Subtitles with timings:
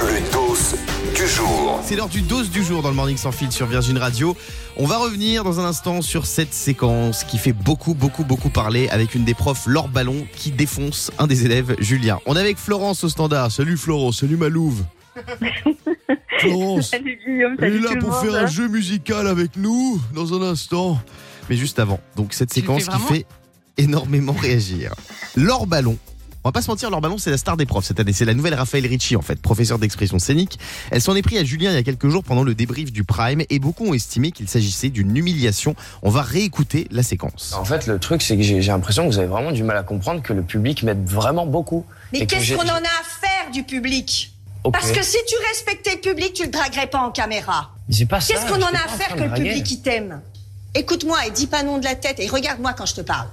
[0.00, 0.56] Le dos
[1.14, 1.80] du jour.
[1.84, 4.36] C'est l'heure du dose du jour dans le Morning Sans Fil sur Virgin Radio.
[4.76, 8.88] On va revenir dans un instant sur cette séquence qui fait beaucoup, beaucoup, beaucoup parler
[8.88, 12.18] avec une des profs, Laure Ballon, qui défonce un des élèves, Julien.
[12.26, 13.52] On est avec Florence au standard.
[13.52, 14.82] Salut Florence, salut Malouve.
[16.40, 20.42] Florence, Salut Guillaume, elle est là pour faire un jeu musical avec nous dans un
[20.42, 20.98] instant.
[21.48, 23.26] Mais juste avant, donc cette séquence qui fait
[23.78, 24.92] énormément réagir.
[25.36, 25.96] Laure Ballon.
[26.46, 28.12] On va pas se mentir, Laure Ballon, c'est la star des profs cette année.
[28.12, 30.60] C'est la nouvelle Raphaël Ricci, en fait, professeur d'expression scénique.
[30.92, 33.02] Elle s'en est pris à Julien il y a quelques jours pendant le débrief du
[33.02, 35.74] Prime et beaucoup ont estimé qu'il s'agissait d'une humiliation.
[36.02, 37.52] On va réécouter la séquence.
[37.58, 39.82] En fait, le truc, c'est que j'ai l'impression que vous avez vraiment du mal à
[39.82, 41.84] comprendre que le public m'aide vraiment beaucoup.
[42.12, 44.32] Mais qu'est-ce qu'on en a à faire du public.
[44.72, 47.72] Parce que si tu respectais le public, tu le draguerais pas en caméra.
[47.88, 48.32] Mais c'est pas ça.
[48.32, 50.20] Qu'est-ce qu'on en a à faire que le public il t'aime?
[50.76, 53.26] Écoute-moi et dis pas non de la tête et regarde-moi quand je te parle.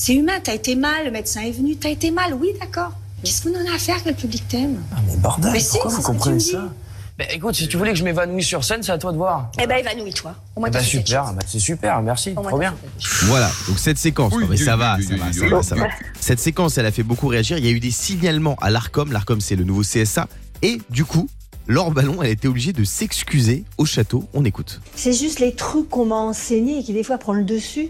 [0.00, 2.92] C'est humain, t'as été mal, le médecin est venu, t'as été mal, oui d'accord.
[3.24, 4.80] Qu'est-ce qu'on en a à faire que le public t'aime?
[4.92, 6.72] Ah, mais bordel, Mais si, pourquoi c'est vous comprenez ça?
[7.18, 9.50] Bah écoute, si tu voulais que je m'évanouisse sur scène, c'est à toi de voir.
[9.60, 10.36] Eh ben évanouis-toi.
[10.54, 12.76] Au moins Bah t'as fait quelque super, bah, c'est super, merci, trop bien.
[13.24, 15.46] Voilà, donc cette séquence, Oui, non, mais oui, ça oui, va, oui, ça va, ça
[15.48, 15.86] va, ça va.
[16.20, 17.58] Cette séquence, elle a fait beaucoup réagir.
[17.58, 19.10] Il y a eu des signalements à l'ARCOM.
[19.10, 20.28] L'ARCOM, c'est le nouveau CSA.
[20.62, 21.28] Et du coup,
[21.66, 24.28] Laure Ballon, elle a été obligée de s'excuser au château.
[24.32, 24.80] On écoute.
[24.94, 27.88] C'est juste les trucs qu'on m'a enseignés et qui des fois prennent le dessus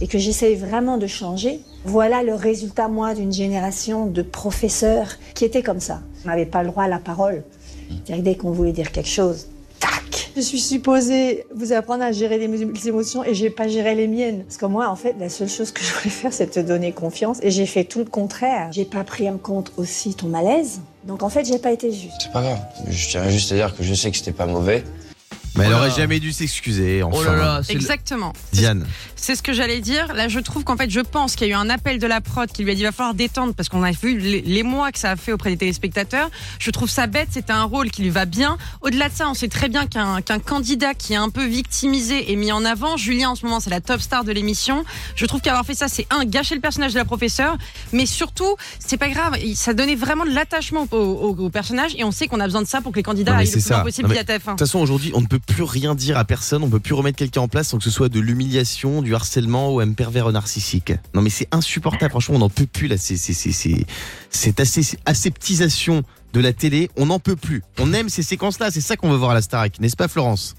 [0.00, 1.60] et que j'essaye vraiment de changer.
[1.84, 6.00] Voilà le résultat, moi, d'une génération de professeurs qui étaient comme ça.
[6.24, 7.42] On n'avait pas le droit à la parole.
[8.06, 9.48] Que dès qu'on voulait dire quelque chose,
[9.80, 13.94] tac Je suis supposée vous apprendre à gérer les les émotions et j'ai pas géré
[13.94, 14.44] les miennes.
[14.44, 16.92] Parce que moi, en fait, la seule chose que je voulais faire, c'est te donner
[16.92, 18.68] confiance et j'ai fait tout le contraire.
[18.70, 20.80] J'ai pas pris en compte aussi ton malaise.
[21.04, 22.20] Donc en fait, j'ai pas été juste.
[22.20, 24.84] C'est pas grave, je tiens juste à dire que je sais que c'était pas mauvais.
[25.60, 25.86] Mais elle Oh là.
[25.86, 27.02] aurait jamais dû s'excuser.
[27.02, 28.32] Enfin, Oh là là, c'est Exactement.
[28.52, 28.86] Diane.
[29.16, 30.12] C'est ce que j'allais dire.
[30.14, 32.20] Là, je trouve qu'en fait, je pense qu'il y a eu un appel de la
[32.20, 34.92] prod qui lui a dit va falloir détendre parce qu'on a vu les, les mois
[34.92, 36.30] que ça a fait auprès des téléspectateurs.
[36.58, 37.28] Je trouve ça bête.
[37.32, 38.56] C'était un rôle qui lui va bien.
[38.80, 42.32] Au-delà de ça, on sait très bien qu'un qu'un candidat qui est un peu victimisé
[42.32, 42.96] est mis en avant.
[42.96, 44.84] Julien, en ce moment, c'est la top star de l'émission.
[45.14, 47.56] Je trouve qu'avoir fait ça, c'est un gâcher le personnage de la professeure,
[47.92, 49.36] mais surtout, c'est pas grave.
[49.42, 52.44] Il- Ça donnait vraiment de l'attachement au, au- au personnage et on sait qu'on a
[52.46, 53.84] besoin de ça pour que les candidats Non, aillent le c'est plus loin ça.
[53.84, 54.44] possible Non, mais via TF1.
[54.46, 56.94] De toute façon, aujourd'hui, on ne peut plus rien dire à personne, on peut plus
[56.94, 60.30] remettre quelqu'un en place sans que ce soit de l'humiliation, du harcèlement ou un pervers
[60.30, 60.92] narcissique.
[61.14, 62.10] Non, mais c'est insupportable.
[62.10, 62.96] Franchement, on n'en peut plus là.
[62.96, 63.16] C'est
[64.30, 64.60] cette
[65.06, 66.02] aseptisation
[66.32, 67.62] de la télé, on n'en peut plus.
[67.78, 68.70] On aime ces séquences-là.
[68.70, 70.54] C'est ça qu'on veut voir à la Starac, n'est-ce pas, Florence?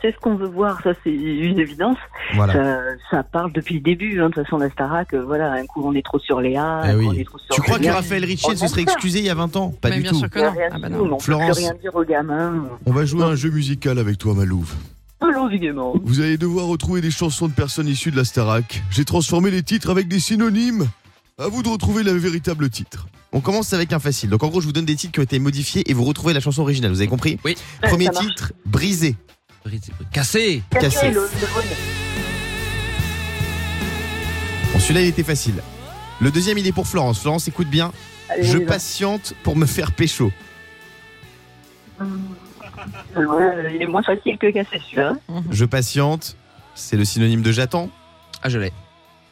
[0.00, 1.96] C'est ce qu'on veut voir, ça c'est une évidence.
[2.34, 2.52] Voilà.
[2.52, 2.78] Ça,
[3.10, 5.82] ça parle depuis le début, hein, de toute façon la Starac, euh, voilà, un coup
[5.84, 7.04] on est trop sur Léa, Eh un oui.
[7.06, 7.86] coup on est trop sur Tu crois que.
[7.88, 9.72] Raphaël elle se serait excusé il y a 20 ans?
[9.80, 10.18] Pas Mais du bien tout.
[10.18, 10.50] sûr que non.
[10.52, 11.18] rien Ah bah non.
[11.18, 11.58] Florence.
[11.58, 12.64] rien dire aux gamins.
[12.86, 14.72] On va jouer à un jeu musical avec toi, Malouve.
[16.04, 18.82] Vous allez devoir retrouver des chansons de personnes issues de la Starac.
[18.90, 20.86] J'ai transformé les titres avec des synonymes.
[21.38, 23.06] À vous de retrouver le véritable titre.
[23.32, 24.30] On commence avec un facile.
[24.30, 26.32] Donc en gros, je vous donne des titres qui ont été modifiés et vous retrouvez
[26.34, 26.92] la chanson originale.
[26.92, 27.38] Vous avez compris?
[27.44, 27.56] Oui.
[27.82, 29.16] Premier titre, Brisé.
[30.12, 30.62] Cassé.
[30.70, 31.10] Cassé.
[31.10, 31.76] le- le bonnet.
[34.72, 35.62] Bon, celui-là, il était facile.
[36.20, 37.20] Le deuxième, il est pour Florence.
[37.20, 37.90] Florence, écoute bien.
[38.28, 38.72] Allez, Je on y va.
[38.74, 40.30] patiente pour me faire pécho.
[42.00, 45.14] Ouais, il est moins facile que cassé celui-là.
[45.50, 46.36] Je patiente,
[46.74, 47.88] c'est le synonyme de j'attends.
[48.42, 48.72] Ah, je l'ai.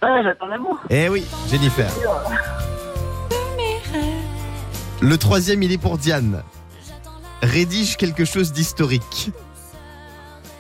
[0.01, 0.79] Ah, j'attends l'amour.
[0.91, 1.91] Eh oui, Jennifer.
[5.01, 6.43] Le troisième, il est pour Diane.
[7.43, 9.31] Rédige quelque chose d'historique.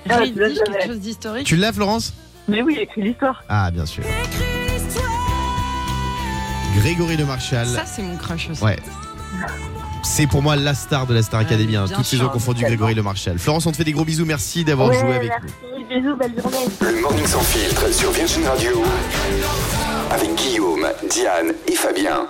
[0.08, 0.86] Ah, tu l'as quelque jamais.
[0.86, 1.46] chose d'historique.
[1.46, 2.12] Tu l'as, Florence
[2.48, 3.42] Mais oui, écrit l'histoire.
[3.48, 4.02] Ah, bien sûr.
[6.78, 7.66] Grégory de Marchal.
[7.66, 8.62] Ça, c'est mon crush aussi.
[8.64, 8.78] Ouais.
[10.02, 11.76] C'est pour moi la star de la Star Academy.
[11.76, 11.84] hein.
[11.86, 12.18] bien Toutes sûr.
[12.18, 13.38] saisons confondues, Grégory Le Marchal.
[13.38, 14.24] Florence, on te fait des gros bisous.
[14.24, 15.48] Merci d'avoir Ouais, joué avec nous.
[15.70, 16.66] merci, bisous, belle journée.
[16.80, 18.82] Le Morning Sans Filtre sur Virgin Radio.
[20.10, 22.26] Avec Guillaume, Diane et Fabien.